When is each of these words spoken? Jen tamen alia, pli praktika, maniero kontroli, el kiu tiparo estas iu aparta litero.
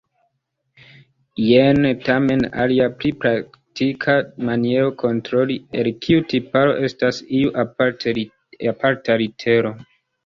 Jen 1.47 1.89
tamen 2.07 2.41
alia, 2.63 2.87
pli 3.01 3.11
praktika, 3.25 4.15
maniero 4.49 4.89
kontroli, 5.03 5.59
el 5.83 5.91
kiu 6.07 6.25
tiparo 6.33 6.75
estas 6.91 7.21
iu 7.43 7.53
aparta 7.67 9.21
litero. 9.25 9.77